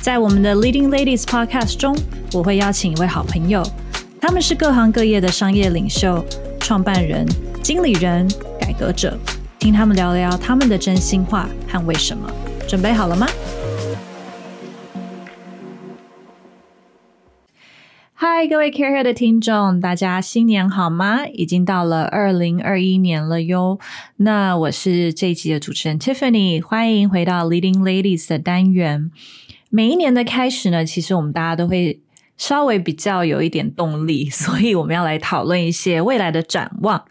[0.00, 1.94] 在我们的 Leading Ladies Podcast 中，
[2.32, 3.62] 我会邀请一位好朋友，
[4.20, 6.24] 他们是各行各业的商业领袖、
[6.60, 7.26] 创办人、
[7.62, 8.26] 经理人、
[8.60, 9.18] 改革者，
[9.58, 12.30] 听他们聊聊他们的真心话和为什么。
[12.66, 13.26] 准备好了吗？
[18.14, 21.26] 嗨，各位 Care Here 的听众，大家新年好吗？
[21.26, 23.78] 已经到了二零二一年了哟。
[24.16, 29.10] 那我是这一集的主持人 Tiffany，欢迎回到 Leading Ladies 的单元。
[29.70, 32.00] 每一年的开始呢，其实我们大家都会
[32.36, 37.04] 稍微比较有一点动力，所以我们要来讨论一些未来的展望。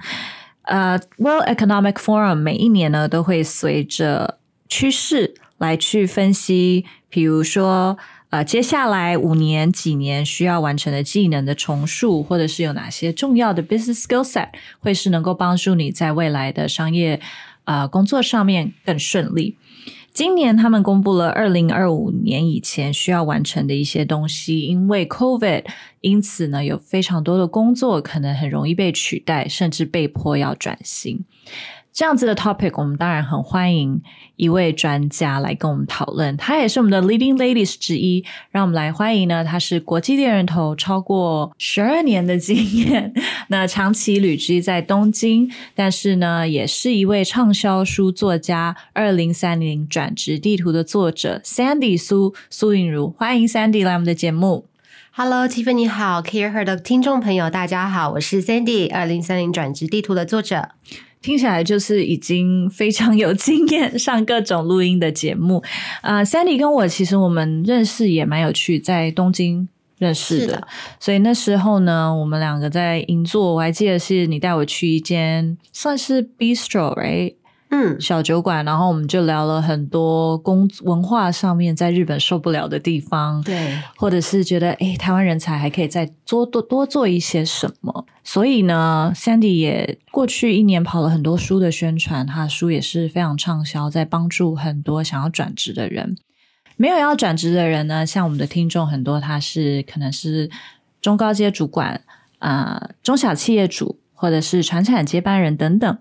[0.63, 7.97] 呃，World Economic Forum 每一年呢都会随着趋势来去分析，比如说
[8.31, 14.49] 呃接下来五年几年需要完成的技能的重塑，或者是有哪些重要的 business skill set
[14.79, 17.21] 会是能够帮助你在未来的商业
[17.65, 19.55] 呃工作上面更顺利。
[20.17, 25.65] 今年他们公布了二零二五年以前需要完成的一些东西，因为 COVID，
[26.01, 31.23] 因此呢有非常多的工作可能很容易被取代，甚至被迫要转型。
[31.97, 33.99] 这样子的 topic，我们当然很欢迎
[34.35, 36.37] 一位专家来跟我们讨论。
[36.37, 39.43] 他也是我们的 leading ladies 之一，让我们来欢迎呢。
[39.43, 43.11] 他是国际猎人头超过十二年的经验，
[43.47, 48.77] 那长期旅居在东京，但是呢，也是一位畅销书作家。
[48.93, 54.67] 二零三零转职地图的作者 Sandy 苏苏颖如，欢迎 Sandy 来我们的节目。
[55.13, 60.69] Hello，Tiffany 好，Care Her 的听众朋友大家好，我是 Sandy，二零三零转职地图的作者。
[61.21, 65.63] 听起来就是已经非常有经验，上各种录音的节目。
[66.01, 69.67] 呃，Sandy 跟我其实我们认识也蛮有趣，在东京
[69.97, 70.67] 认识的，
[70.99, 77.33] 所以那时候呢，我们两个在银座，我还记得是你带我去一间算是 bistro，right？
[77.69, 88.05] 嗯，小酒馆，然后我们就聊了很多工文化上面在日本受不了的地方，对，或者是觉得哎，台湾人才还可以再多多多做一些什么。
[88.23, 96.15] 所以呢，Sandy 也过去一年跑了很多书的宣传，他的书也是非常畅销，在帮助很多想要转职的人。
[96.77, 100.49] 没有要转职的人呢，像我们的听众很多，他是可能是
[101.01, 102.01] 中高阶主管
[102.39, 105.97] 啊，中小企业主，或者是传产接班人等等。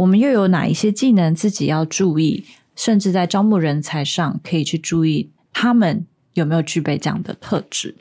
[0.00, 2.44] 我们又有哪一些技能自己要注意？
[2.74, 7.94] 甚至在招募人才上，可以去注意他们有没有具备这样的特质。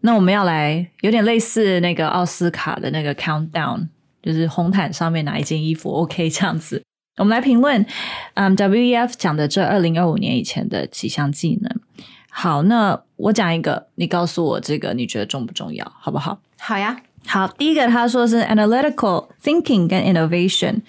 [0.00, 3.86] 那我们要来有点类似那个奥斯卡的那个 countdown，
[4.20, 6.82] 就是红毯上面哪一件衣服 OK 这样子。
[7.18, 7.86] 我们来评论，
[8.34, 11.80] 嗯，WEF 讲的这二零二五年以前的几项技能。
[12.30, 16.40] 好，那我讲一个，你告诉我这个你觉得重不重要，好不好？
[16.58, 17.00] 好呀。
[17.26, 20.80] 好，第一个他说是 analytical thinking 跟 innovation。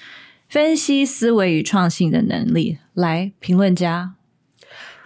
[0.50, 4.16] 分析思维与创新的能力，来评论家。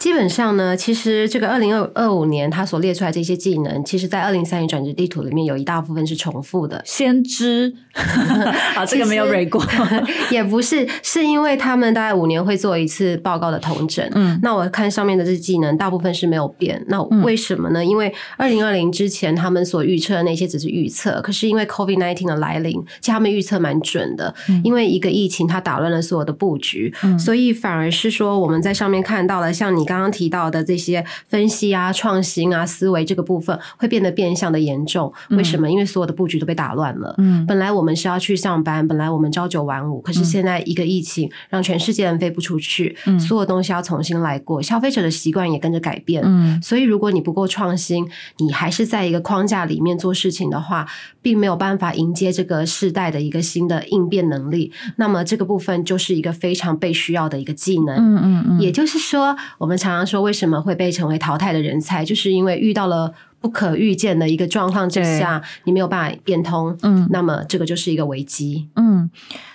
[0.04, 6.82] 基本上呢，其实这个二零二二五年他所列出来这些技能，其实在二零三零转职地图里面有一大部分是重复的。
[6.84, 7.74] 先知，
[8.76, 9.66] 好，这个没有蕊过，
[10.30, 14.06] 也不是，是因为他们大概五年会做一次报告的统整。
[14.14, 16.84] 嗯，那我看上面的这些技能，大部分是没有变。
[16.90, 17.86] 那为什么呢？
[17.86, 24.36] 因为二零二零之前他们所预测的那些只是预测，可是因为 COVID nineteen 的来临，其实他们预测蛮准的。
[24.66, 29.93] 因为一个疫情，它打乱了所有的布局，所以反而是说我们在上面看到了，像你刚。
[29.94, 35.14] 刚刚提到的这些分析啊、创新啊、思维这个部分会变得变相的严重。
[35.30, 35.70] 为什么？
[35.70, 37.14] 因为所有的布局都被打乱了。
[37.20, 46.24] 嗯，本来我们是要去上班，本来我们朝九晚五，可是现在一个疫情让全世界人飞不出去，所有东西要重新来过，消费者的习惯也跟着改变。
[46.26, 50.88] 嗯，所以如果你不够创新，你还是在一个框架里面做事情的话，
[51.22, 54.72] 并没有办法迎接这个世代的一个新的应变能力。
[54.96, 57.96] 那么这个部分就是一个非常被需要的一个技能。
[57.96, 59.73] 嗯嗯嗯，也就是说我们。
[59.78, 69.10] 常常说为什么会被成为淘汰的人才，就是因为遇到了不可预见的一个状况之下，你没有办法变通，嗯，那么这个就是一个危机，嗯。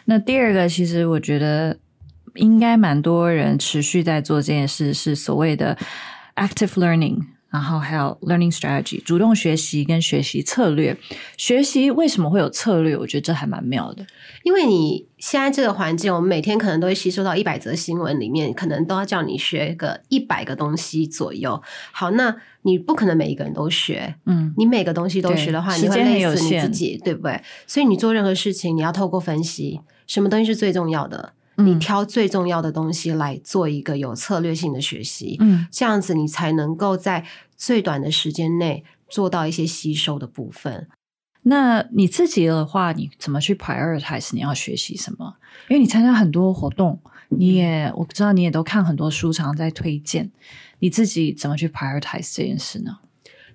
[0.05, 1.76] 那第二个，其实我觉得
[2.35, 5.76] 应该蛮多人持续在做这件事，是所谓的
[6.37, 7.19] active learning，
[7.50, 10.96] 然后还有 learning strategy，主动学习跟学习策略。
[11.36, 12.96] 学习为什么会有策略？
[12.96, 14.06] 我觉得这还蛮妙的。
[14.42, 21.62] 因为你现在这个环境，我们每天可能都会吸收到一百则新闻，里面可能都要叫你学个一百个东西左右。
[21.92, 27.40] 好，那你不可能每一个人都学，嗯，你每个东西都学的话，你会累死你自己，对不对？
[27.66, 31.32] 所以你做任何事情，你要透过分析，什么东西是最重要的。
[31.58, 37.25] 你挑最重要的东西来做一个有策略性的学习，嗯，这样子你才能够在
[37.56, 40.87] 最短的时间内做到一些吸收的部分。
[41.43, 45.37] 那你自己的话，你怎么去 prioritize 你要学习什么？
[45.69, 47.00] 因为你参加很多活动，
[47.31, 50.31] 你也我知道你也都看很多书，常在推荐，
[50.78, 52.99] 你自己怎么去 prioritize 这件事呢？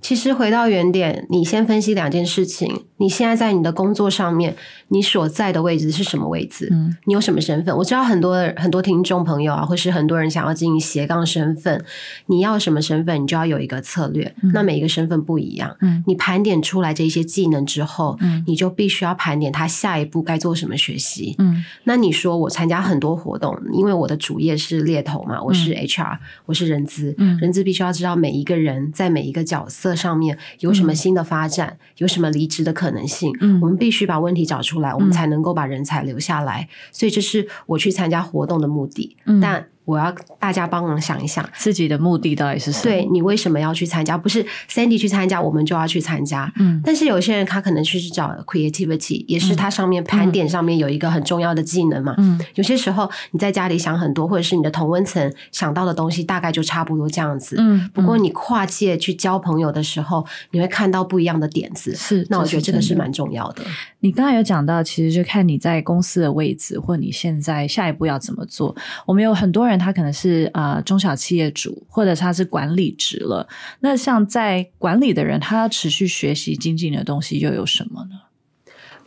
[0.04, 2.84] 其实回到原点，你先分析两件事情。
[2.98, 4.56] 你现在在你的工作上面，
[4.90, 6.68] 你所在的位置是什么位置？
[6.72, 7.76] 嗯，你有什么身份？
[7.76, 11.84] 我知道很多很多听众朋友啊，或是很多人想要经营斜杠身份，
[12.28, 14.34] 你要什么身份，你就要有一个策略。
[14.54, 21.36] 那每一个身份不一样，嗯，你盘点出来这些技能之后，嗯，你就必须要盘点他下一步该做什么学习。
[21.40, 32.84] 嗯，那你说我参加很多活动，因为我的主业是猎头嘛，我是 HR，我是人资，人资必须要知道每一个人在每一个角色上面有什么新的发展，有什么离职的可能。
[32.84, 36.68] 可能性，嗯，我们必须把问题找出来，我们才能够把人才留下来。
[36.92, 39.16] 所以，这是我去参加活动的目的。
[39.42, 42.84] 但我要大家帮忙想一想，自己的目的到底是什么？
[42.84, 44.18] 对你为什么要去参加？
[44.18, 46.52] 不是 Sandy 去参加，我们就要去参加。
[46.58, 52.16] 嗯，但是有些人他可能去找 creativity，也是他上面盘点上面有一个很重要的技能嘛。
[52.18, 57.56] 嗯，有些时候你在家里想很多，或者是你的同温层想到的东西，大概就差不多这样子。
[57.60, 61.94] 嗯，不过你跨界去交朋友的时候，你会看到不一样的点子。
[61.96, 63.64] 是，那我觉得这个是蛮重要的。
[64.04, 68.76] 你刚才有讲到，其实就看你在公司的位置，或你现在下一步要怎么做。
[69.06, 69.80] 我们有很多人。
[69.80, 73.48] 他可能是呃中小企业主，或者他是管理职了。
[73.80, 78.20] 那像在管理的人，他要持续学习精进的东西又有什么呢？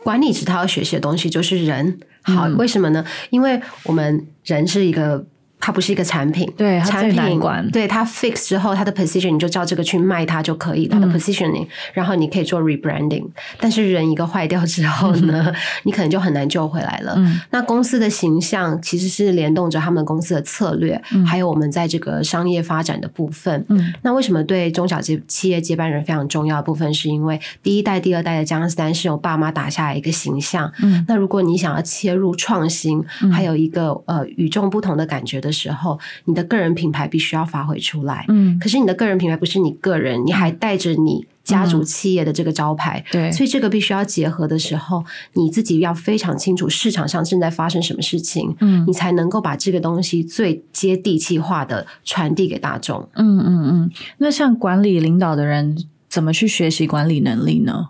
[0.03, 1.99] 管理职他要学习的东西就是人。
[2.23, 3.05] 好，为什么呢？
[3.29, 5.27] 因为我们人是一个。
[5.67, 10.87] 它不是一个产品，对产品管，对它 fix 之后，它的 position 你就照这个去卖它就可以。
[10.87, 13.25] 它的 positioning，然后你可以做 rebranding。
[13.59, 15.53] 但是人一个坏掉之后呢，
[15.83, 17.17] 你可能就很难救回来了。
[17.49, 23.65] 那公司的形象其实是联动着他们公司的策略，还有我们在这个商业发展的部分。
[24.03, 30.71] 那为什么对中小企企业接班人非常重要的部分，是因为第一代、第二代的江斯丹是由爸妈打下来一个形象。
[31.09, 33.03] 那如果你想要切入创新，
[33.33, 35.51] 还有一个呃与众不同的感觉的。
[35.57, 38.25] 的时候，你的个人品牌必须要发挥出来。
[38.27, 43.03] 嗯，可是你的个人品牌不是你个人，你还带着你家族企业的这个招牌。
[43.11, 48.55] 对，所以这个必须要结合的时候，你自己要非常清楚市场上正在发生什么事情。
[48.59, 53.09] 嗯，你才能够把这个东西最接地气化的传递给大众。
[53.15, 53.91] 嗯嗯嗯。
[54.19, 55.75] 那像管理领导的人，
[56.09, 57.89] 怎么去学习管理能力呢？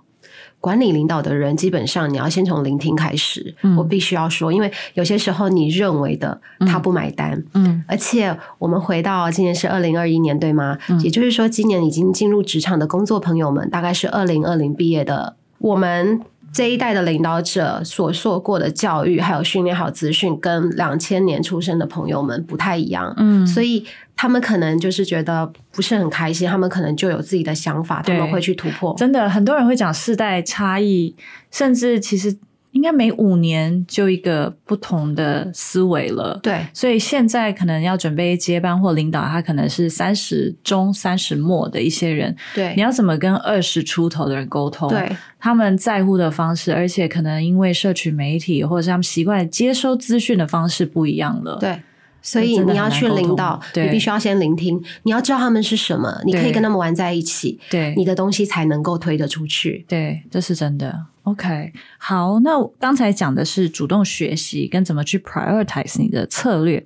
[0.67, 3.55] 管理领导的人，基本上你要先从聆听开始。
[3.77, 7.41] 我必须要说，因为有些时候你认为的他不买单。
[7.53, 10.77] 嗯，而且我们回到今年是二零二一年，对吗？
[11.01, 15.37] 也就是说，今年已经进入职场的工作朋友们，大概是二零二零毕业的。
[15.59, 16.19] 我们
[16.57, 23.13] 这一代的领导者所受过的教育，还有训练，还有资讯，跟两千年出生的朋友们不太一样。
[23.17, 23.85] 嗯，所以。
[24.19, 28.95] 他们可能就是觉得不是很开心，他们可能就有自己的想法，他们会去突破。
[28.97, 31.15] 真的，很多人会讲世代差异，
[31.51, 32.35] 甚至其实
[32.77, 36.39] 应该每五年就一个不同的思维了。
[36.43, 42.35] 对，所以现在可能要准备接班或领导，他可能是三十中、三十末的一些人。
[42.53, 44.87] 对，你要怎么跟二十出头的人沟通？
[44.89, 51.57] 对，他们在乎的方式，而且可能因为社群媒体或者是他们习惯接收资讯的方式不一样了。
[51.59, 51.81] 对。
[52.19, 54.83] 所以你要去领导，你必须要先聆听。
[55.03, 59.85] 你要知道他们是什么，你可以跟他们玩在一起，对，你的东西才能够推得出去。
[59.87, 61.05] 对，这是真的。
[61.27, 66.81] OK，好，那刚才讲的是主动学习跟怎么去 prioritize 你的策略。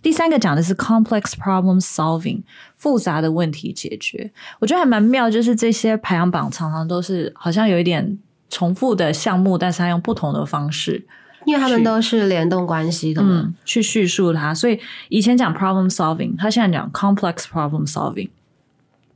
[0.00, 2.42] 第三个讲的是 complex problem solving，
[2.76, 4.30] 复杂的问题解决。
[4.60, 8.16] 我觉得还蛮妙，就是这些排行榜常常都是好像有一点
[8.48, 11.04] 重复的项目，但是他用不同的方式。
[11.46, 14.78] 因为他们都是联动关系的嘛，去叙述它，所以
[15.08, 18.28] 以前讲 problem solving，他现在讲 complex problem solving，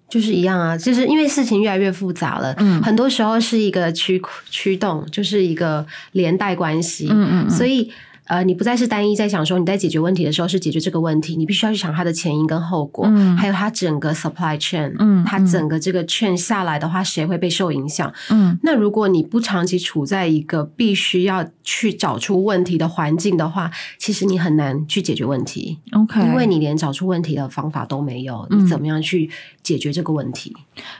[0.08, 7.90] 就是一样啊，就是因为事情越来越复杂了，嗯，很多时候是一个驱驱动，就是一个连带关系，嗯嗯，所以
[8.26, 18.10] 呃，你不再是单一在想说你在解决问题的时候是解决这个问题，你必须要去想它的前因跟后果，嗯，还有它整个 supply chain，嗯，它整个这个 chain 下来的话，谁会被受影响？
[18.30, 25.78] 嗯，那如果你不长期处在一个必须要去找出问题的环境的话，其实你很难去解决问题。
[25.92, 29.28] OK，因为你连找出问题的方法都没有，你怎么样去
[29.62, 30.56] 解决这个问题？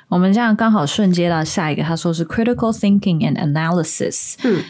[0.09, 4.63] 我们这样刚好顺接到下一个，他说是 critical thinking and analysis，嗯。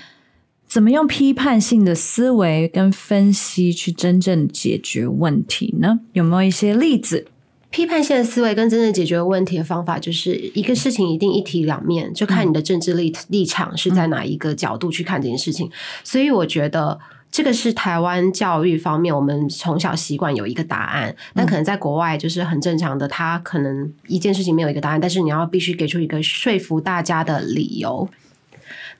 [0.75, 6.00] 怎么用批判性的思维跟分析去真正解决问题呢？
[6.14, 7.28] 有没有一些例子？
[7.71, 15.71] 批判性的思维跟真正解决问题的方法，就是一个事情一定一体两面，就看你的政治立立场是在哪一个角度去看这件事情。
[16.02, 16.99] 所以我觉得
[17.31, 28.09] 这个是台湾教育方面，我们从小习惯有一个答案，但可能在国外就是很正常的，他可能一件事情没有一个答案，但是你要必须给出一个说服大家的理由。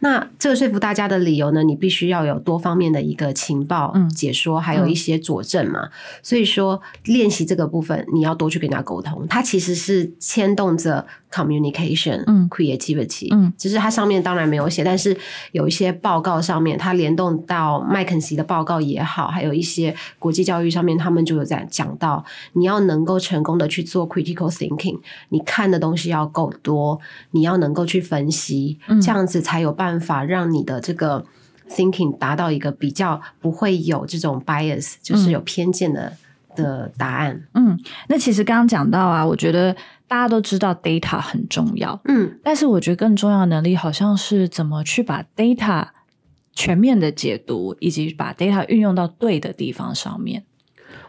[0.01, 1.63] 那这个说服大家的理由呢？
[1.63, 5.89] 你必须要有多方面的一个情报解说，还有一些佐证嘛。
[6.23, 9.27] 所以说，练习这个部分，你要多去跟人家沟通。
[9.29, 11.07] 它其实是牵动着。
[11.35, 15.17] communication，嗯，creativity，嗯，只是它上面当然没有写，但是
[15.51, 25.01] 有一些报告上面，它联动到麦肯锡的报告也好，还有一些国际教育上面，他们就有在讲到，你要能够成功的去做 critical thinking，
[25.31, 27.01] 你看的东西要够多，
[27.33, 31.25] 你要能够去分析，这样子才有办法让你的这个
[31.69, 36.13] thinking 达到一个比较不会有这种 bias，就是有偏见的
[36.55, 37.43] 的答案。
[37.55, 37.77] 嗯，
[38.09, 39.75] 那其实刚刚讲到啊，我觉得。
[40.07, 45.89] 大家都知道 data 很重要，嗯，但是我觉得更重要的能力好像是怎么去把 data
[46.53, 50.45] 全面的解读，以及把 data 运用到对的地方上面。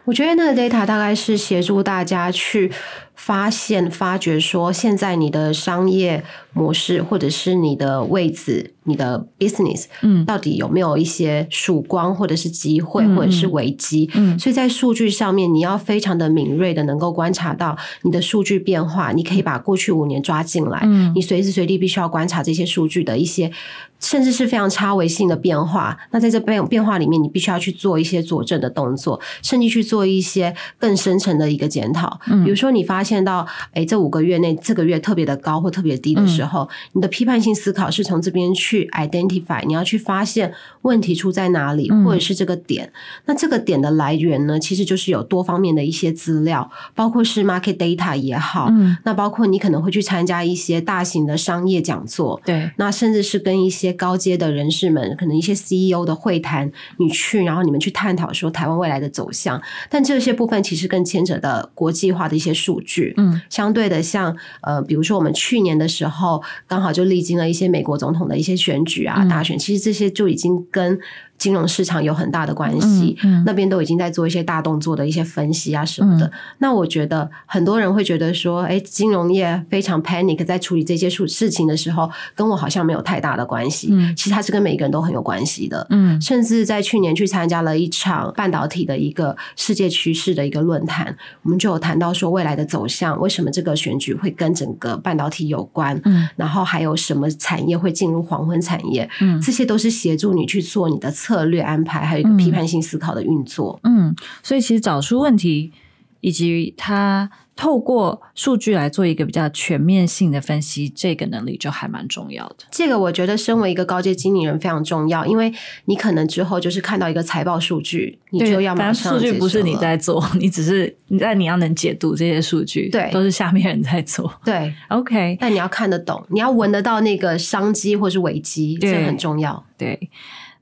[0.04, 2.72] 我觉得那个 data 大概是协助大家去
[3.16, 8.74] 发现、发掘，说现在你的商业模式或者是你的位置。
[8.88, 14.08] 你的 business，嗯，到底有没有一些曙光，或者是机会，或者是危机？
[14.14, 19.10] 嗯，所以在数据上面，你要非常的敏锐的，能够观察到你的数据变化。
[19.10, 23.50] 你可以把过去五年抓进来，嗯，你随时随地必须要观察这些数据的一些，
[23.98, 25.98] 甚至是非常差微性的变化。
[26.12, 32.20] 那在这变变化里面，你必须要去做一些佐证的动作，甚至去做一些更深层的一个检讨。
[32.28, 38.66] 嗯，比如说你发现到，哎，这五个月内这个月特别的高或特别低的时候，你的批判性思考是从这边去。
[38.66, 42.92] 去 identify，你要去发现问题出在哪里，或者是这个点。
[43.26, 59.62] 那这个点的来源呢，其实就是有多方面的一些资料，包括是 market data 也好，嗯，那包括你可能会去参加一些大型的商业讲座，对，那甚至是跟一些高阶的人士们，可能一些 CEO 的会谈，你去，然后你们去探讨说台湾未来的走向。
[59.88, 68.56] 但这些部分其实更牵扯的国际化的一些数据，嗯，相对的，像呃，比如说我们去年的时候，刚好就历经了一些美国总统的一些。
[68.56, 70.98] 选举啊，大选，其实这些就已经跟。
[71.38, 76.30] 金融市场有很大的关系，那边都已经在做一些大动作的一些分析啊什么的。
[76.58, 83.92] 那我觉得很多人会觉得说，哎，金融业非常 panic，在处理这些事事情的时候，跟我好像没有太大的关系。
[84.16, 85.86] 其实它是跟每一个人都很有关系的。
[85.90, 96.00] 嗯，甚至在去年去参加了一场半导体的一个世界趋势的一个论坛，我们就有谈到说未来的走向，为什么这个选举会跟整个半导体有关？
[96.06, 99.06] 嗯，然后还有什么产业会进入黄昏产业？
[99.20, 101.12] 嗯，这些都是协助你去做你的。
[101.26, 103.80] 策略安排，还有一个批判性思考的运作。
[103.82, 104.14] 嗯，
[104.44, 105.72] 所以其实找出问题，
[106.20, 112.56] 以及他透过数据来做一个比较全面性的分析，这个能力就还蛮重要的。
[112.70, 115.52] 这个我觉得，身为一个高阶经理人非常重要，因为
[115.86, 119.14] 你可能之后就是看到一个财报数据，你就要马上。
[119.14, 124.30] 数据不是你在做， 你只是你在你要能解读这些数据，对，都是下面人在做。
[124.44, 129.64] 对，OK，但你要看得懂，你要闻得到那个商机或是危机，这很重要。
[129.78, 129.98] 对。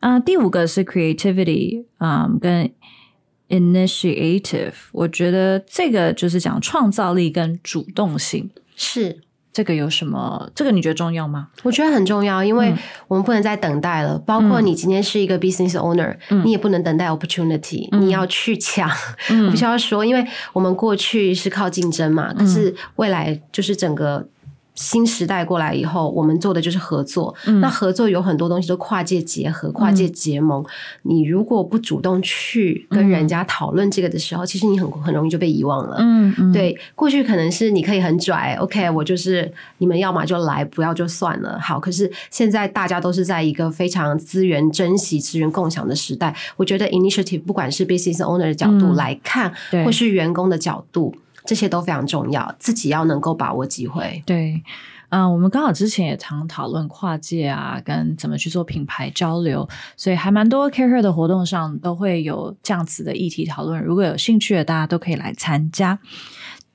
[0.04, 2.70] 啊，第五个是 creativity，嗯，跟
[3.48, 8.50] initiative，我觉得这个就是讲创造力跟主动性。
[8.76, 10.50] 是这个有什么？
[10.54, 11.48] 这个你觉得重要吗？
[11.62, 12.74] 我觉得很重要，因为
[13.08, 14.18] 我们不能再等待了。
[14.18, 18.86] 包括你今天是一个 business owner，你也不能等待 opportunity，你要去抢。
[19.46, 24.28] 我必须要说，因为我们过去是靠竞争嘛，可是未来就是整个。
[24.74, 27.34] 新时代过来以后，我们做的就是合作。
[27.60, 30.64] 那合作有很多东西都跨界结合、跨界结盟。
[31.02, 35.98] 你如果不主动去跟人家讨论这个的时候，其实你很很容易就被遗忘了。
[36.00, 41.58] 嗯嗯，对，过去可能是你可以很拽，OK，我就是你们要么就来，不要就算了。
[41.60, 46.34] 好，可是现在大家都是在一个非常资源珍惜、资源共享的时代。
[46.56, 49.52] 我觉得 initiative 不管是 business owner 的角度来看，
[49.84, 51.14] 或是员工的角度。
[51.44, 54.22] 这些都非常重要，自己要能够把握机会。
[54.24, 54.62] 对，
[55.10, 63.82] 嗯，我们刚好之前也常讨论跨界啊，跟怎么去做品牌交流，所以还蛮多 Care 的活动上都会有这样子的议题讨论。
[63.82, 65.98] 如果有兴趣的，大家都可以来参加。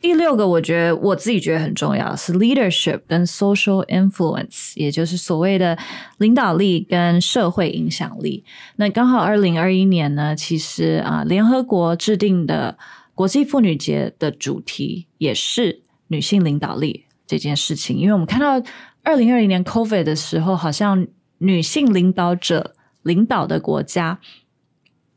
[0.02, 5.78] 第六个，我觉得我自己觉得很重要是 leadership 跟 social influence，也就是所谓的
[6.20, 8.46] 领导力跟社会影响力。
[8.78, 12.78] 那刚好二零二一年呢，其实啊，联合国制定的
[13.20, 17.98] 国际妇女节的主题也是女性领导力这件事情。
[17.98, 18.66] 因为我们看到
[19.04, 21.06] 二零二零年 COVID 的时候，好像
[21.40, 24.22] 女性领导者领导的国家。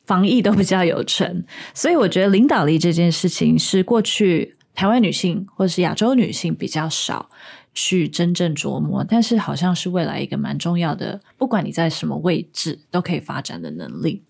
[0.04, 7.30] 防疫都比较有成，所以我觉得领导力这件事情是过去台湾女性或是亚洲女性比较少
[7.72, 14.24] 去真正琢磨，但是好像是未来一个蛮重要的，不管你在什么位置都可以发展的能力。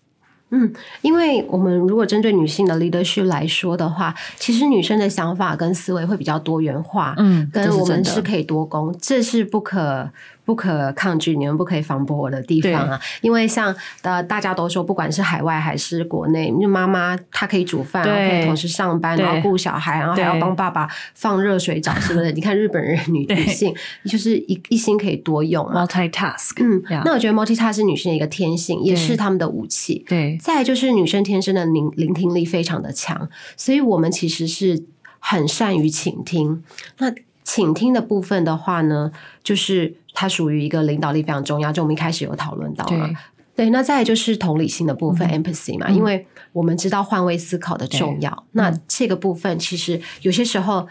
[0.55, 10.07] 嗯，因为我们如果针对女性的 leadership 来说的话，其实女生的想法跟思维会比较多元化，嗯，跟我们是可以多攻，这是不可。
[10.45, 12.99] 不可抗拒，你们不可以反驳我的地方啊！
[13.21, 22.31] 因为像呃，大家都说，不管是海外还是国内，就妈妈她可以煮饭，然后可以同时上班，然后顾小孩，然后还要帮爸爸放热水澡，是不是？
[22.33, 23.73] 你看日本人女 女性
[24.05, 26.51] 就是一一心可以多用，multitask。
[26.57, 30.03] 嗯，那我觉得 multitask 是女性的一个天性，也是他们的武器。
[30.07, 34.83] 对，再就是女生天生的聆聆听力非常的强，所以我们其实是
[35.19, 36.63] 很善于倾听。
[36.97, 39.11] 那倾听的部分的话呢，
[39.43, 41.71] 就是它属于一个领导力非常重要。
[41.71, 43.09] 就我们一开始有讨论到嘛，
[43.55, 48.45] 对，那再就是同理心的部分，empathy 嘛，因为我们知道换位思考的重要。
[48.53, 50.87] 那这个部分其实有些时候，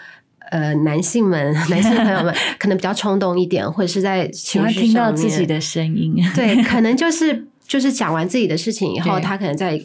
[0.51, 9.81] 呃，男性们、 男性朋友们可能比较冲动一点，或者是在喜欢听到自己的声音，对，可能就是就是讲完自己的事情以后，他可能在。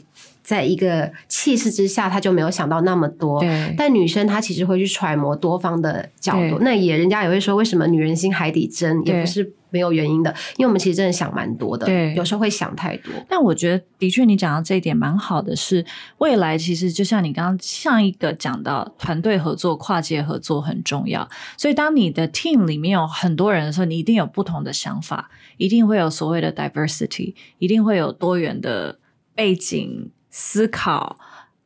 [0.48, 3.44] 在一个气势之下，他就没有想到那么多。
[3.76, 6.60] 但女生她其实会去揣摩多方的角度。
[6.62, 9.06] 那也人家也会说，为什么女人心海底针？
[9.06, 10.34] 也不是没有原因的。
[10.56, 13.12] 因为我们其实真的想蛮多的，对，有时候会想太多。
[13.28, 15.86] 但我觉得，的确你讲到这一点蛮好的，是
[16.20, 21.28] 未来其实就像你刚刚上一个讲到，团队合作、跨界合作很重要。
[21.58, 28.98] 所以当你的 team 里面有很多人的时候，你一定有不同的想法，一定会有所谓的 diversity，一定会有多元的
[29.36, 30.10] 背景。
[30.40, 31.18] 思考，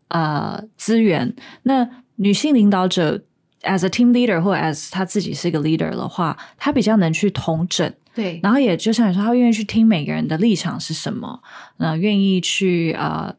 [0.07, 1.35] 呃，资源。
[1.63, 1.85] 那
[2.15, 3.21] 女性领导者
[3.63, 7.93] ，as a team leader 或 as 她自己是一个 leader 的话，她比较能去统整。
[8.15, 11.41] 对，然后也就像你说，她愿意去听每个人的立场是什么，
[11.77, 13.35] 那愿意去呃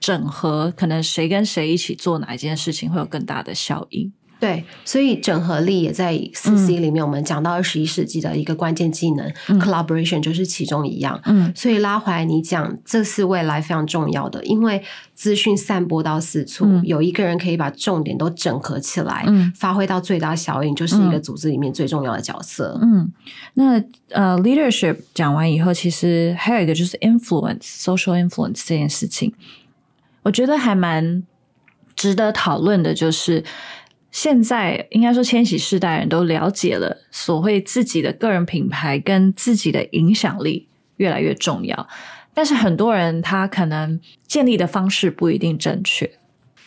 [0.00, 4.12] 整合，可能谁跟谁一起做哪一件事情会有更大的效应。
[4.44, 7.02] 对，所以整合力也在四 C 里面。
[7.02, 9.26] 我们讲到二十一世纪的一个关键技能
[9.58, 11.18] ，collaboration 就是其中一样。
[11.24, 14.82] 嗯，所以拉回来你讲，这是未来非常重要的，因为
[15.14, 22.78] 资讯散播到四处，有一个人可以把重点都整合起来，发挥到最大效应，就是一个组织里面最重要的角色。
[22.82, 23.10] 嗯，
[23.54, 29.32] 那呃，leadership 讲完以后，其实还有一个就是 influence，social influence 这件事情，
[30.22, 31.22] 我觉得还蛮
[31.96, 33.42] 值得讨论的，就是。
[34.14, 41.88] 现在应该说，千禧世代人都了解了所谓自己的个人品牌跟自己的影响力越来越重要，
[42.32, 43.98] 但是很多人他可能
[44.28, 46.08] 建立的方式不一定正确。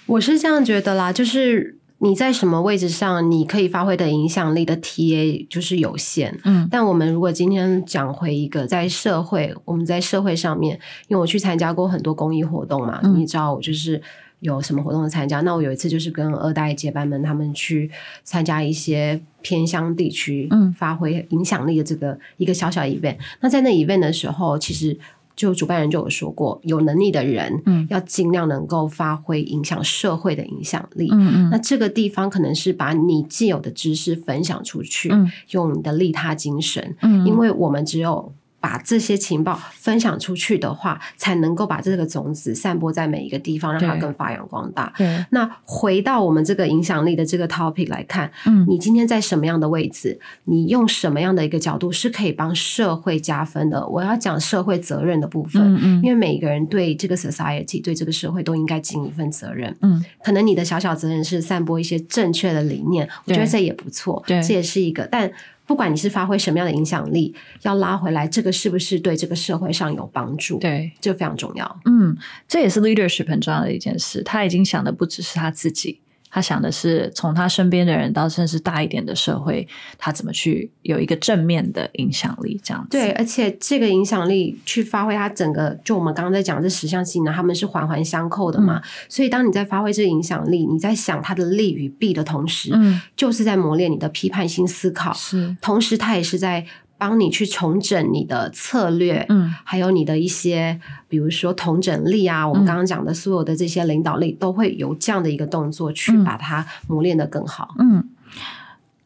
[0.08, 6.38] 我是这样觉得啦，就是你在什么位置上，你可以发挥的影响力的 TA 就是有限。
[6.44, 14.02] 嗯，但我们如果今天讲回一个在社会，我们在社会上面，因为我去参加过很多公益活动嘛，你知道我就是。
[14.40, 15.42] 有什么活动的参加？
[15.42, 17.90] 那我有一次就是跟二代接班们他们去
[18.24, 23.18] 参加一些偏乡地区，嗯，发挥影响力的这个一个小小 event。
[23.42, 24.98] 那在那 event 的时候，其实
[25.36, 31.10] 就主办人就有说过，有能力的人，嗯，要尽量能够发挥影响社会的影响力。
[31.12, 31.50] 嗯嗯。
[31.50, 35.12] 那这个地方可能是把你既有的知识分享出去，
[35.50, 38.32] 用你的利他精神，嗯，因为我们只有。
[38.60, 44.92] 把这些情报分享出去的话，才能够把这个种子散播在每一个地方，让它更发扬光大。
[44.98, 53.88] 对，那回到我们这个影响力的这个 topic 来看，嗯，你今天在什么样的位置，你用什么样的一个角度是可以帮社会加分的？
[53.88, 59.76] 我要讲社会责任的部分，嗯嗯，因为每一个人对这个 society 对这个社会都应该尽一份责任。
[59.82, 65.32] 嗯，可能你的小小责任是散播一些正确的理念，我觉得这也不错，对，这也是一个，但。
[65.68, 70.58] 不管你是发挥什么样的影响力，要拉回来，这个是不是对这个社会上有帮助？
[70.58, 71.80] 对，这非常重要。
[71.86, 74.24] 嗯，这也是 leadership 很重要的一件事。
[74.24, 76.00] 他已经想的不只是他自己，
[76.38, 82.90] 他想的是从他身边的人到甚至大一点的社会，他怎么去有一个正面的影响力，这样子。
[82.92, 88.80] 对，而且这个影响力去发挥他整个，就我们刚刚在讲这十项技能，他们是环环相扣的嘛。
[89.10, 95.12] 所以当你在发挥这个影响力，你在想它的利与弊的同时，嗯，就是在磨练你的批判性思考。
[95.14, 96.68] 是，同时他也是在。
[96.98, 107.76] 帮你去重整你的策略，嗯，还有你的一些，比如说同整力啊，我们刚刚讲的所有的这些领导力，都会有这样的一个动作去把它磨练的更好。
[107.78, 108.10] 嗯，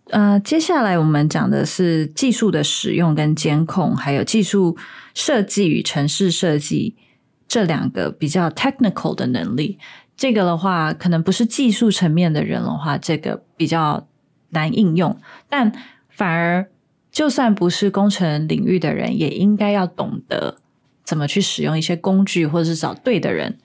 [0.05, 4.77] 呃，接下来我们讲的是技术的使用跟监控，还有技术
[5.13, 6.95] 设计与城市设计
[7.47, 9.77] 这两个比较 technical 的能力。
[10.15, 14.07] 这个的话，可能不是技术层面的人的话，这个比较
[14.51, 15.17] 难应用，
[15.49, 15.73] 但
[16.09, 16.67] 反而。
[17.11, 20.57] 就算不是工程领域的人，也应该要懂得
[21.03, 23.57] 怎么去使用一些工具，或者是找对的人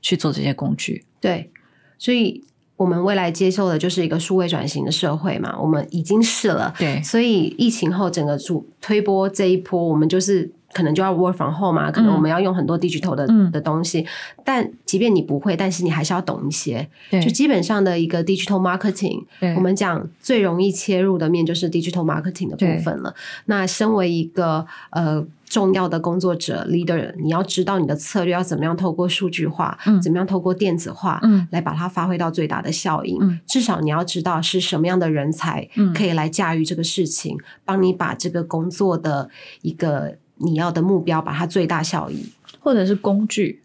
[0.00, 1.04] 去做这些工具。
[1.20, 1.50] 对，
[1.98, 2.42] 所以
[2.76, 6.74] 我们未来接受的就是一个数位转型的社会嘛，我们已经是了。
[6.78, 10.50] 对，所以疫情后整个主推波这一波，我们就是。
[10.74, 14.04] 可能就要 work from home 嘛，可能我们要用很多 digital 的的东西，
[14.44, 16.86] 但即便你不会，但是你还是要懂一些。
[17.12, 19.24] 就基本上的一个 digital marketing，
[19.56, 23.14] 我们讲最容易切入的面就是 digital marketing 的部分了。
[23.46, 31.46] 那身为一个呃重要的工作者 leader，你要知道你的策略要怎么样透过数据化，怎么样透过电子化，嗯。
[31.52, 33.40] 来把它发挥到最大的效应。
[33.46, 39.30] 至少你要知道是什么样的人才可以来驾驭这个事情，帮你把这个工作的
[39.62, 40.16] 一个。
[40.36, 43.62] 你要的目标，把它最大效益，或者是工具，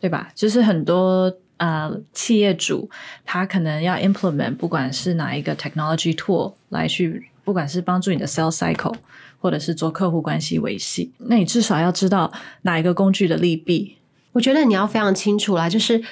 [0.00, 0.30] 对吧？
[0.34, 2.88] 就是很多呃企业主，
[3.24, 8.94] 他可能要 implement，不管是哪一个 technology tool 来去，不管是帮助你的 sales cycle，
[9.40, 13.96] 或者是做客户关系维系，那你至少要知道哪一个工具的利弊。
[14.32, 16.02] 我觉得你要非常清楚啦，就是。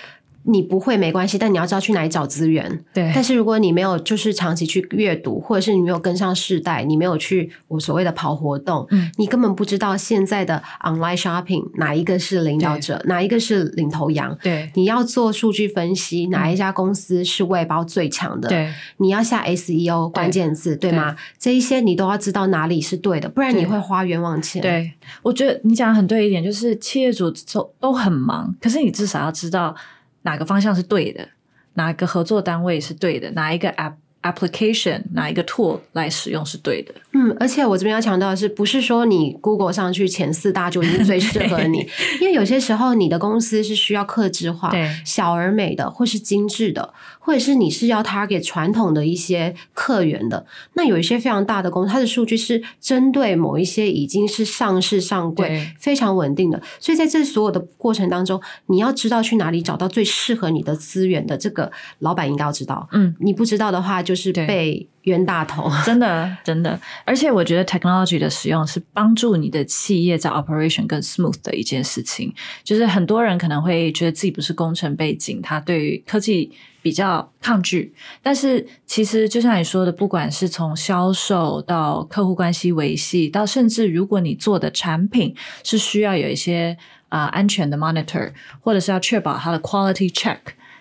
[0.45, 2.85] 你不会没关系，但你要知道去哪里找资源。
[2.93, 14.37] 对，但是如果你没有就是长期去阅读，或者是你没有跟上世代，你没有去我所谓的跑活动，嗯，你根本不知道现在的 online shopping 哪一个是领导者，哪一个是领头羊。
[14.43, 18.49] 对，你要做数据分析，哪一家公司是外包最强的？
[18.49, 21.17] 对，你要下 SEO 关键字，对吗？
[21.39, 24.61] 这一些你都要知道哪里是对的，不然你会花冤枉钱。
[24.61, 29.75] 对，我觉得你讲的很对一点，就是企业主都都很忙，可是你至少要知道。
[30.23, 31.29] 哪个方向是对的？
[31.75, 33.31] 哪个合作单位是对的？
[33.33, 36.95] 哪一个 app？application 哪一个 tool 来使用是对的？
[37.13, 41.79] 嗯，而且我这边要强调的是，不是说你 Google 上去前四大就已经最适合 你，
[42.21, 44.73] 因为有些时候你的公司是需要克制化、
[45.05, 50.47] 小而美的，或是精致的，或者是你是要 target 传统的一些客源的。
[50.75, 56.63] 那有一些非常大的公司，它的数据是针对某一些已经是上市上柜、非常稳定的。
[56.79, 62.89] 所以在这所有的过程当中，你要知道去哪里找到最适合你的资源的，这个老板应该要知道。
[62.93, 64.13] 嗯，你不知道的话就。
[64.13, 72.31] 就是被冤大头，真的 真的，而且我觉得 technology 的使用是帮助你的企业在 operation 更 smooth 的一件事情。
[72.63, 76.53] 就是很多人可能会觉得自己不是工程背景，他对于科技
[76.83, 77.95] 比较抗拒。
[78.23, 86.77] 但是其实就像你说的，不管是从销售到客户关系维系，到甚至如果你做的产品是需要有一些
[87.09, 90.39] 啊安全的 monitor，或者是要确保它的 quality check。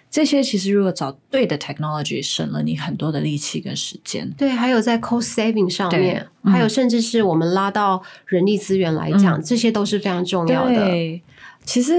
[0.09, 4.29] 这些其实如果找对的 technology，省了你很多的力气跟时间。
[4.31, 10.75] 对，还有在 cost saving 上面，还有甚至是我们拉到人力资源来讲，这些都是非常重要的。
[10.75, 11.23] 对，
[11.63, 11.93] 其实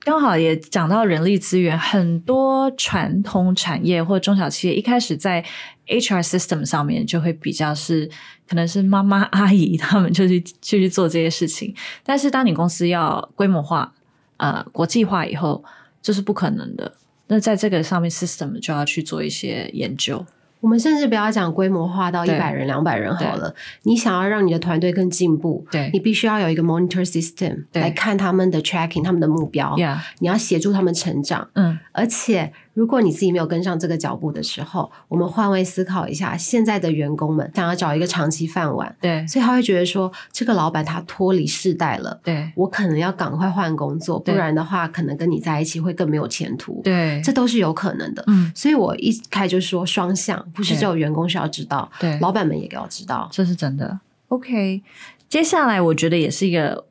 [0.00, 5.44] 刚好也讲到人力资源，很多传统产业或中小企业一开始在
[5.86, 8.08] HR system 上面就会比较是，
[8.48, 11.74] 可能是妈妈阿姨他们就去就去做这些事情。
[12.02, 13.92] 但是当你公司要规模化、
[14.38, 15.62] 呃国际化以后，
[16.00, 16.96] 这是不可能的。
[17.26, 20.24] 那在这个上面，system 就要去做一些研究。
[20.60, 23.54] 我们甚至不要讲规模化到一百人、两百人好了。
[23.82, 29.76] 你想要让你的团队更进步，对你必须要有一个 monitor system 来看他们的 tracking、他们的目标。
[30.18, 31.48] 你要协助他们成长。
[31.54, 32.52] 嗯，而且。
[32.78, 48.22] 如果你自己没有跟上这个脚步的时候，我们换位思考一下，现在的员工们想要找一个长期饭碗，对，所以他会觉得说，这个老板他脱离世代了，对我可能要赶快换工作，不然的话，可能跟你在一起会更没有前途，对，这都是有可能的。
[48.28, 53.98] 嗯，所以我一开就说双向，不是只有员工需要知道，对，老板们也要知道，这是真的。
[54.28, 54.80] OK，
[55.28, 56.84] 接下来我觉得也是一个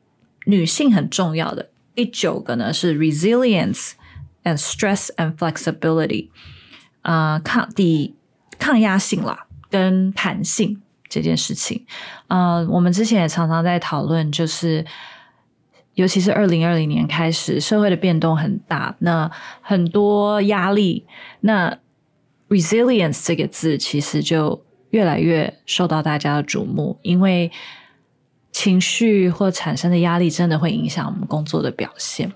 [0.47, 3.91] 女性很重要的第九个呢，是 resilience
[4.47, 6.29] and stress and flexibility。
[7.01, 8.15] 呃，抗抵
[8.57, 11.86] 抗压性啦，跟弹性这件事情，
[12.27, 14.86] 呃，我们之前也常常在讨论，就是
[15.93, 19.31] 尤其是二零二零年开始，社会的变动很大，那
[19.62, 21.05] 很多压力，
[21.41, 21.77] 那
[22.49, 27.49] resilience 这个字其实就越来越受到大家的瞩目，因为
[28.51, 32.33] 情绪或产生的压力真的会影响我们工作的表现。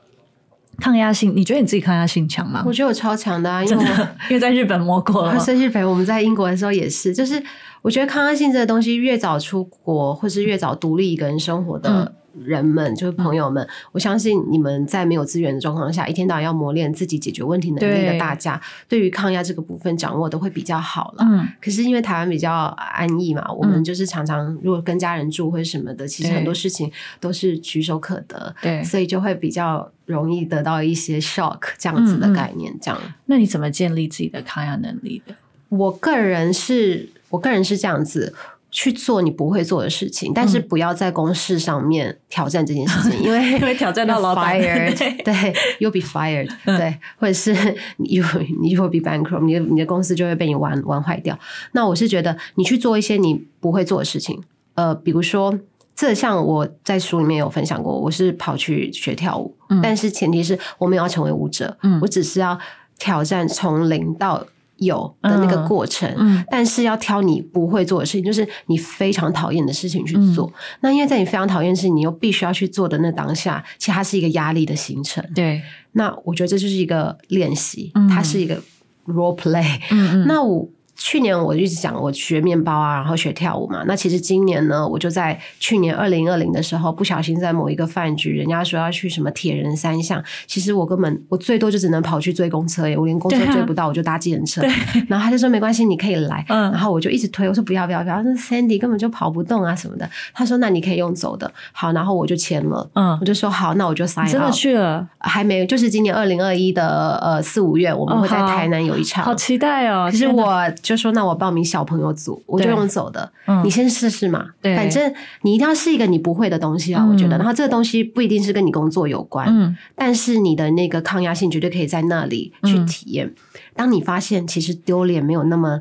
[0.81, 2.63] 抗压性，你觉得你自己抗压性强吗？
[2.65, 3.85] 我觉得我超强的啊，因为
[4.29, 5.37] 因为在日本摸过了。
[5.37, 7.41] 在日本，我们在英国的时候也是，就是
[7.83, 12.11] 我觉得抗压性这个东西，越早出国或是越早独立一个人生活的。
[12.43, 21.25] 人们就是朋友们，我相信你们在没有资源的状况下，一天到晚要磨练自己解决问题能力的大家，对于抗压这个部分掌握的会比较好了。
[21.27, 32.73] 嗯，可是因为台湾比较安逸嘛，我们就是常常如果跟家人住或者什么的，其实很多事情都是举手可得，对，所以就会比较容易得到一些 shock 这样子的概念。
[32.81, 35.35] 这样，那你怎么建立自己的抗压能力的？
[35.69, 38.33] 我个人是我个人是这样子。
[38.71, 47.53] 去做你不会做的事情，但是不要在公事上面挑战这件事情， 因为因为挑战到老板，对，you'll be fired， 对，或者是
[47.97, 48.23] you
[48.63, 51.37] you will be bankrupt，你的你的公司就会被你玩玩坏掉。
[51.73, 54.41] 那我是觉得你去做一些你不会做的事情，
[54.75, 55.53] 呃，比如说
[55.93, 59.53] 这像我在书里面有分享过，我是跑去学跳舞，
[59.83, 62.57] 但是前提是我们要成为舞者，我只是要
[62.97, 64.47] 挑战从零到。
[64.81, 70.51] 有的那个过程，但是要挑你不会做的事情，就是你非常讨厌的事情去做。
[70.81, 75.23] 那因为在你非常讨厌的事情，你又必须要去做的那当下，其实它是一个压力的形成。
[75.33, 75.61] 对，
[75.93, 78.61] 那我觉得这就是一个练习，它是一个
[79.05, 79.79] role play。
[80.25, 80.67] 那我。
[81.03, 83.83] 去年我一直讲我学面包啊，然后学跳舞嘛。
[83.87, 94.61] 那其实今年呢，我就在去年二零二零的时候，不小心在某一个饭局，人家说要去什么铁人三项，其实我根本我最多就只能跑去追公车耶，我连公车追不到，我就搭计程车。
[95.07, 96.45] 然后他就说没关系，你可以来。
[96.47, 100.07] 然后我就一直推，我说不要不要不要，那 Sandy 根本就跑不动啊什么的。
[100.33, 101.51] 他说那你可以用走的。
[101.71, 102.87] 好，然后我就签了。
[102.93, 104.29] 嗯，我就说好，那我就 sign。
[104.29, 105.07] 真的去了？
[105.17, 110.07] 还没，就是今年二零二一的呃四五月，我们会在台南有一场，好期待哦。
[110.11, 111.61] 可是我就说那我报名。
[111.71, 113.31] 小朋友组，我就用走的。
[113.63, 117.05] 你先试试嘛，反正你一定要试一个你不会的东西啊。
[117.05, 123.33] 我觉得，然后这个东西不一定是跟你工作有关，嗯，但是你的那个抗压性绝对可以在那里去体验。
[123.73, 125.79] 当你发现其实丢脸没有那么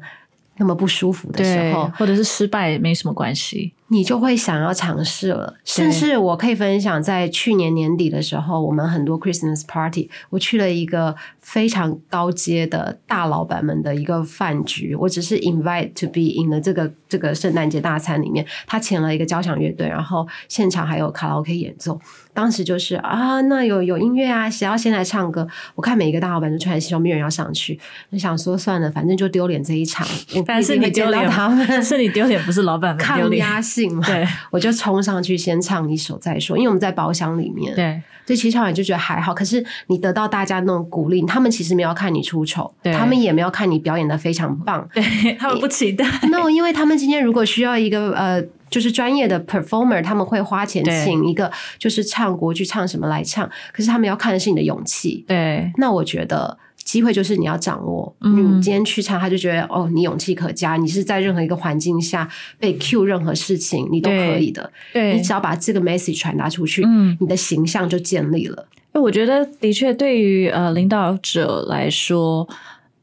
[0.59, 3.73] 那么不舒服的时候，或者是失败没什么关系。
[3.93, 22.01] 你就会想要尝试了，甚至我可以分享，在去年年底的时候，我们很多 Christmas party，我去了一个非常高阶的大老板们的一个饭局，我只是 invite to be in 的这个这个圣诞节大餐里面，他请了一个交响乐队，然后现场还有卡拉 OK 演奏，
[22.33, 25.49] 当时就是啊，那有有音乐啊，谁要先来唱歌？
[25.75, 27.77] 我看每一个大老板都穿西装，没有人要上去，
[28.13, 30.07] 就想说算了，反正就丢脸这一场，
[30.47, 33.80] 但是你丢脸他们，是你丢脸，不是老板们 抗压性。
[34.03, 37.75] 对， 我就冲上去先唱一首再说，因为我们在包厢里面。
[37.75, 39.33] 对，所以其实唱完就觉得还好。
[39.33, 45.03] 可是你得到大家那种鼓励，他们其实没有看你出丑，他们也没有看你表演的非常棒，对
[45.39, 46.05] 他们不期待。
[46.31, 55.25] 那因为他们今天如果需要一个呃，就是专业的 performer，他们会花钱请一个就是唱国剧唱什么来唱，可是他们要看的是你的勇气。
[55.27, 56.59] 对，那我觉得。
[56.85, 58.15] 机会就是你要掌握。
[58.21, 64.73] 你今天去唱，他就觉得哦，你勇气可嘉，你是在任何一个环境下被 Q 任何事情，你都可以的。
[64.93, 68.67] 对，你只要把这个 message 传达出去，嗯你的形象就建立了。
[68.93, 72.49] 我觉得的确，对于呃领导者来说，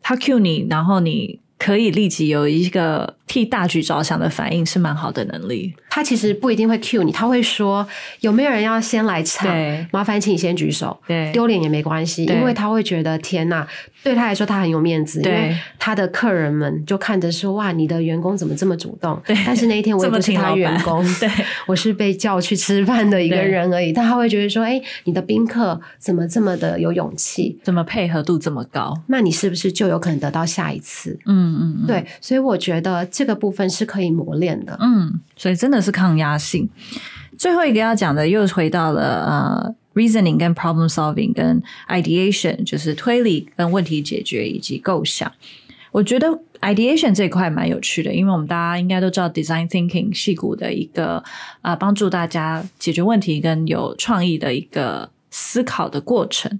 [0.01, 5.75] 他 Q 你，然后你可以立即有一个替大局着想的反应，是蛮好的能力。
[5.89, 7.85] 他其实不一定会 cue 你，他会说
[8.21, 9.47] 有没有人要先来唱？
[9.91, 10.97] 麻烦请你先举手。
[11.07, 13.65] 对，丢脸也没关系，因为他会觉得天呐，
[14.03, 19.19] 对他来说他很有面子，因为他的客人们就看着说哇，你的员工怎么这么主动？
[19.25, 21.29] 对，但是那一天我也不是他员工， 对，
[21.65, 23.91] 我是被叫去吃饭的一个人而已。
[23.91, 28.93] 但他会觉得说，哎，你的宾客怎么这么的有勇气，怎么配合度这么高？
[29.07, 31.17] 那你是不是就有可能得到下一次？
[31.25, 34.77] 嗯嗯，对，所以我觉得这个部分是可以磨练的。
[34.79, 35.91] 嗯，所以真的是。
[35.97, 36.69] 抗压性。
[37.39, 45.31] 最后一个要讲的，又回到了呃，reasoning 跟 problem solving 跟 ideation，就是推理跟问题解决以及构想。
[45.91, 46.27] 我觉得
[46.61, 51.23] ideation 这一块蛮有趣的，因为我们大家应该都知道 design thinking 系骨的一个
[51.61, 56.59] 啊，帮助大家解决问题跟有创意的一个思考的过程。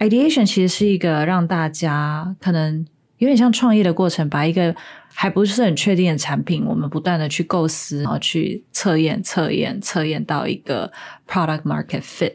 [0.00, 2.84] ideation 其实是一个让大家可能
[3.24, 4.74] 有点像创业的过程，把一个
[5.08, 10.92] 还不是很确定的产品，我们不断的去构思，然后去测验、测验、测验到一个
[11.26, 12.34] product market fit。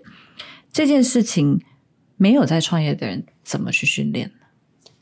[0.74, 1.62] 这件事情
[2.18, 4.32] 没有在创业的人怎么去训练？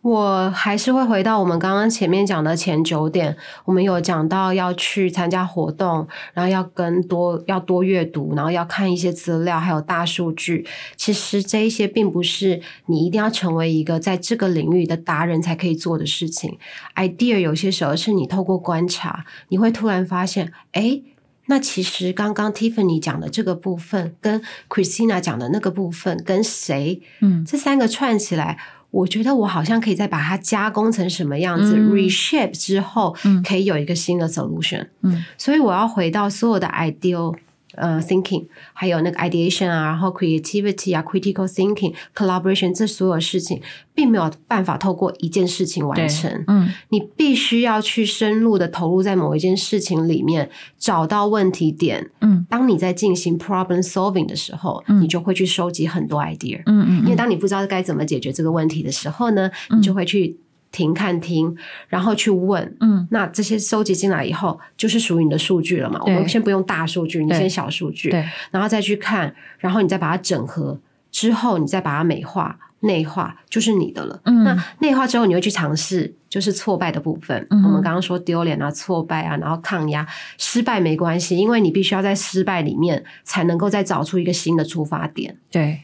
[0.07, 10.65] 我还是会回到我们刚刚前面讲的前九点，我们有讲到要去参加活动，然后要跟多要多阅读，然后要看一些资料，还有大数据。
[10.95, 16.57] 其实这一些并不是你一定要成为一个在这个领域的达人才可以做的事情。
[16.95, 21.01] idea 有些时候是你透过观察，你会突然发现，哎，
[21.47, 28.57] 那其实刚刚 Tiffany 讲的这个部分，跟 Christina 讲的那个部分，跟谁，嗯，这三个串起来。
[28.91, 34.87] 我觉得我好像可以再把它加工成什么样子，reshape 之后，可以有一个新的 solution。
[35.01, 37.35] 嗯，所以我要回到所有的 ideal。
[37.77, 43.61] 呃，thinking，还有那个 ideation 啊，然后 creativity 啊，critical thinking，collaboration，这所有事情
[43.93, 46.43] 并没有办法透过一件事情完成。
[46.47, 52.09] 嗯，你必须要去深入的投入在某一件事情里面，找到问题点。
[52.21, 56.61] 嗯，当你在进行 problem solving 的时候，你就会去收集很多 idea。
[56.65, 60.37] 嗯嗯，因为当你不知道该怎么解决这个问题的时候呢，你就会去。
[60.71, 61.55] 停看听，
[61.87, 65.99] 然后去问，嗯，那这些收集进来以后，就是属于你的数据了嘛？
[66.03, 74.19] 我们先不用大数据，你先小数据，对，然后再去看，然后你再把它整合之后，你再把它美化、内化，就是你的了。
[74.25, 77.47] 嗯，那内化之后，你会去尝试，就是挫败的部分。
[77.49, 80.05] 嗯我们刚刚说丢脸啊、挫败啊，然后抗压、
[80.37, 85.35] 失败没关系，因为你必须要在失败里面才能够再找出一个新的出发点。
[85.49, 85.79] 对，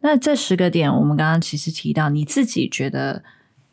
[0.00, 3.22] 那这十个点，我们刚刚其实提到，你自己觉得。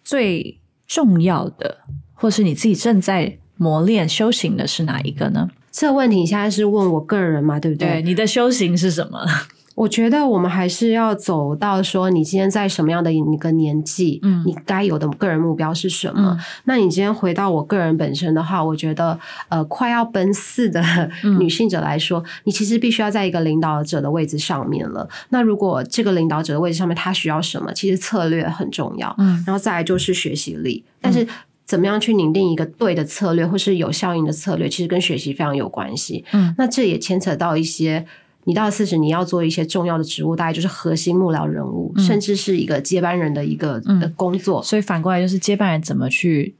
[0.03, 1.79] 最重要的，
[2.13, 5.49] 或是你自己正在磨练修行的是哪一个呢？
[5.71, 8.01] 这个问题现在是问我个人嘛，对不对？
[8.03, 9.25] 你的修行是什么？
[9.75, 16.37] 我觉得我们还是要走到说，你今天在什么样的一个年纪，嗯，你该有的个人目标是什么？
[16.65, 20.81] 那你今天回到我个人本身的话，我觉得，呃，快要奔四的
[21.39, 25.09] 女性者来说，你其实必须要在一个领导者的位置上面了。
[25.29, 27.73] 那如果这个领导者的位置上面，他需要什么？
[27.73, 30.83] 其实策略很重要，嗯，然后再来就是学习力。
[31.01, 31.27] 但是
[31.65, 36.23] 怎么样去拟定一个对的策略，或是有效应的策略，其实跟学习非常有关系。
[36.31, 38.05] 嗯，那这也牵扯到一些。
[38.45, 44.61] 你到了四十，你要做一些重要的职务，大概就是核心幕僚人物，甚至是一个接班人的一个的工作。
[44.61, 46.53] 所以反过来就是接班人怎么去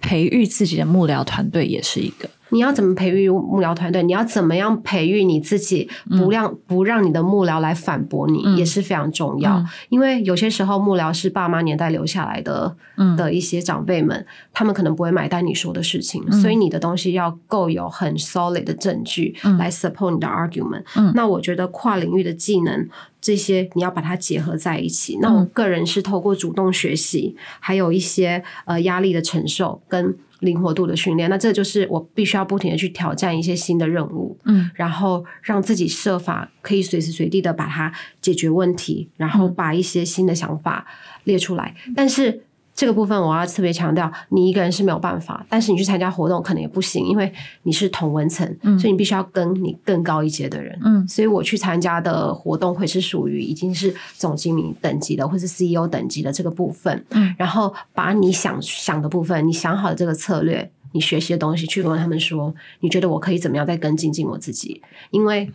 [0.00, 2.28] 培育自己的幕僚团队，也是一个。
[2.52, 4.02] 你要怎么培育幕僚团队？
[4.02, 5.88] 你要怎么样培育你自己？
[6.18, 9.64] 不让不让你的幕僚来反驳你，也是非常重要。
[9.88, 12.76] 因为有些时候幕僚是爸妈年代留下来的，
[13.16, 20.84] 的一些长辈们，他们可能不会买单你说的事情，所以你的东西要够有很 solid 的证据来 support 你的 argument。
[21.14, 22.86] 那我觉得跨领域的技能
[23.20, 25.18] 这些你要把它结合在一起。
[25.22, 30.14] 那我个人是透过主动学习，还有一些呃压力的承受跟。
[30.42, 40.86] 灵活度的训练，那这就是我必须要不停的去挑战一些新的任务，嗯，然后让自己设法可以随时随地的把它解决问题，然后把一些新的想法
[41.24, 42.42] 列出来，但是。
[42.82, 48.44] 这个部分我要特别强调，你一个人是没有办法，但是你去参加活动可能也不行，因为你是同文层，
[48.76, 50.76] 所以你必须要跟你更高一阶的人。
[50.82, 57.06] 嗯，所以我去参加的活动会是属于已经是总经理等级的，或是 CEO 等级的这个部分。
[57.10, 65.48] 嗯，然后把你想想的部分，你想好的这个策略，你学习的东西，去跟他们说，你觉得我可以怎么样再跟进进我自己，因为。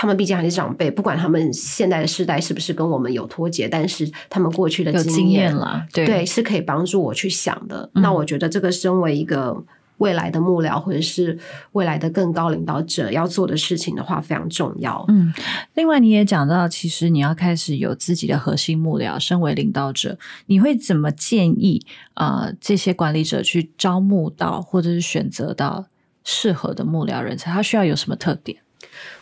[0.00, 7.90] 他们毕竟还是长辈，不管他们现在的世代是不是跟我们有脱节，但是他们过去的经验了，对，是可以帮助我去想的。
[7.94, 9.60] 那我觉得这个身为一个
[9.96, 11.36] 未来的幕僚或者是
[11.72, 15.04] 未来的更高领导者要做的事情的话，非常重要。
[15.08, 15.34] 嗯，
[15.74, 21.82] 另外你也讲到，其实你要开始有自己的核心幕僚，身为领导者，你会怎么建议
[22.14, 22.52] 啊？
[22.60, 25.86] 这些管理者去招募到或者是选择到
[26.22, 28.58] 适合的幕僚人才，他需要有什么特点？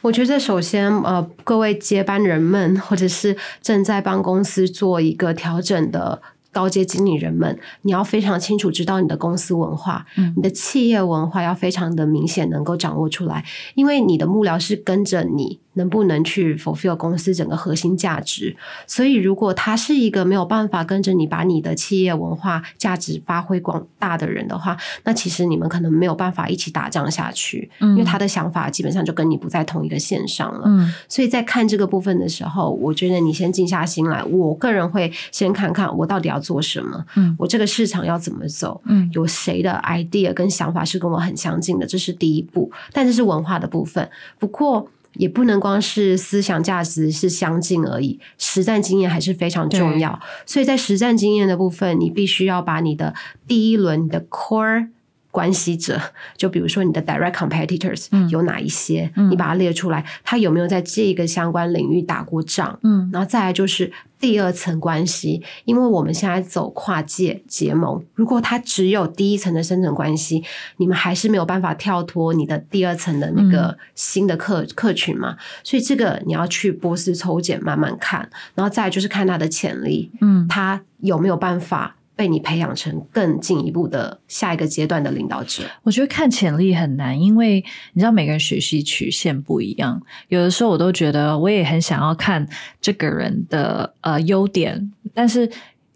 [0.02, 15.58] 我觉得，首先，呃，各位接班人们，或者是正在帮公司做一个调整的高阶经理人们，你要非常清楚知道你的公司文化，嗯，你的企业文化要非常的明显，能够掌握出来，因为你的幕僚是跟着你。
[15.76, 18.54] 能不能去 fulfill 公司整个核心价值？
[18.86, 30.62] 所以，如果他是一个没有办法跟着你把你的企业文化价值发挥广大的人的话，那其实你们可能没有办法一起打仗下去，因为他的想法基本上就跟你不在同一个线上了。
[30.66, 34.22] 嗯，所以在看这个部分的时候，我觉得你先静下心来。
[34.24, 42.72] 我个人会先看看我到底要做什么，嗯，我这个市场要怎么走，嗯，有谁的 idea 跟想法是跟我很相近的，这是第一步。
[42.92, 44.08] 但这是文化的部分，
[44.38, 44.88] 不过。
[45.18, 50.18] 也不能光是思想价值是相近而已，实战经验还是非常重要。
[50.44, 53.14] 所以在实战经验的部分，你必须要把你的
[53.46, 54.88] 第一轮的 core
[55.36, 56.00] 关系者，
[56.34, 62.78] 就比如说你的 direct competitors 有哪一些，你把它列出来，他有没有在这个相关领域打过仗？
[62.82, 70.42] 嗯，然后再来就是第二层关系，因为我们现在走跨界结盟，如果他只有第一层的深层关系，
[70.78, 81.94] 你们还是没有办法跳脱你的第二层的那个新的客客群嘛，所以这个你要去波斯抽检慢慢看，然后再就是看他的潜力，嗯，他有没有办法。
[82.16, 90.00] 被你培养成更进一步的下一个阶段的领导者，我觉得看潜力很难，因为你知道每个人学习曲线不一样。
[90.28, 92.48] 有的时候我都觉得我也很想要看
[92.80, 95.48] 这个人的呃优点，但是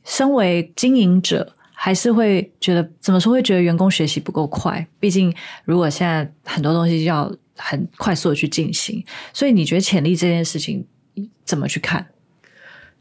[0.05, 4.87] 身为经营者，还是会觉得怎么说会觉得员工学习不够快。
[4.99, 9.03] 毕竟如果现在很多东西要很快速的去进行，
[9.33, 10.85] 所以你觉得潜力这件事情
[11.47, 12.07] 怎么去看？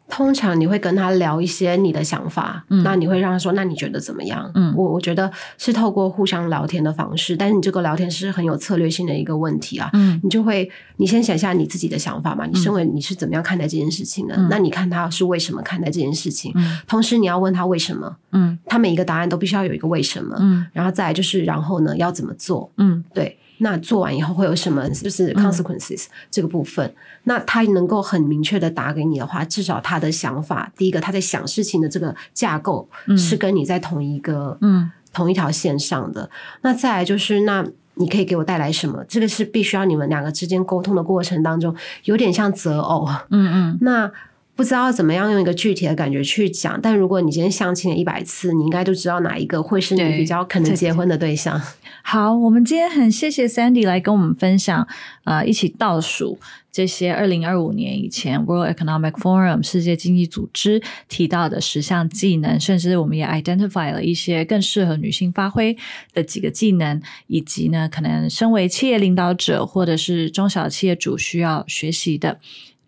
[0.09, 9.89] 通常你会跟他聊一些你的想法，那你会让他说：“那你觉得怎么样？”嗯，我我觉得是透过互相聊天的方式，但是你这个聊天是很有策略性的一个问题啊。
[9.93, 14.35] 嗯，你就会你先想一下你自己的想法嘛，你身为你是怎么样看待这件事情的？
[14.49, 16.51] 那你看他是为什么看待这件事情？
[16.55, 18.17] 嗯，同时你要问他为什么？
[18.31, 20.35] 嗯，他每一个答案都必须要有一个为什么？
[20.39, 22.71] 嗯，然后再来就是然后呢要怎么做？
[22.77, 23.37] 嗯，对。
[23.59, 24.89] 那做完以后会有什么？
[24.89, 26.93] 就是 consequences 这个部分。
[27.23, 36.29] 那他能够很明确的答给你的话，至少他的想法，第一个他在想事情的这个架构是跟你在同一个嗯同一条线上的。
[36.61, 39.03] 那再来就是，那你可以给我带来什么？
[39.07, 43.07] 这个是必须要你们两个之间沟通的过程当中，有点像择偶。
[43.29, 43.77] 嗯嗯。
[43.81, 44.11] 那。
[44.59, 51.61] 不知道怎么样用一个具体的感觉去讲，但如果你今天相亲了一百次，你应该都知道哪一个会是你比较可能结婚的对象。
[52.01, 54.85] 好，我们今天很谢谢 Sandy 来跟我们分享，
[55.23, 56.37] 呃，一起倒数
[56.73, 65.77] 这些二零二五年以前 World Economic Forum 世界经济组织提到的十项技能，甚至我们也 identify 了一些更适合女性发挥
[66.13, 72.39] 的几个技能，以及呢，可能身为企业领导者或者是中小企业主需要学习的。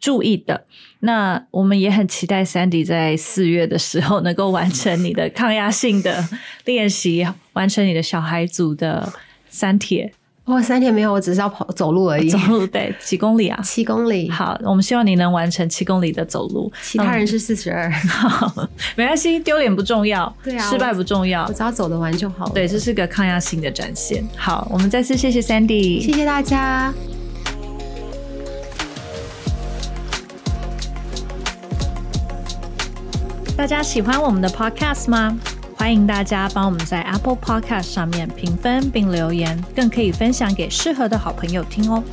[0.01, 0.65] 注意的，
[1.01, 6.23] 那我们也很期待 Sandy 在四月的时候能够完成你的抗压性的
[6.65, 9.11] 练习，完成你的小孩组的
[9.49, 10.13] 三铁。
[10.45, 12.27] 哦，三铁没有，我只是要跑走路而已。
[12.27, 13.59] 走路对几公里啊？
[13.63, 14.29] 七公里。
[14.29, 16.71] 好，我们希望你能完成七公里的走路。
[16.81, 17.89] 其他人是四十二。
[18.97, 22.49] 没关系，丢脸不重要，对啊，失败不重要，我只要走得完就好。
[22.49, 24.23] 对，这是个抗压性的展现。
[24.35, 26.91] 好，我们再次谢谢 Sandy，谢谢大家。
[33.61, 35.37] 大家喜欢我们的 Podcast 吗？
[35.77, 42.03] 欢迎大家帮我们在 Apple Podcast 上面评分并留言，更可以分享给适合的好朋友听哦。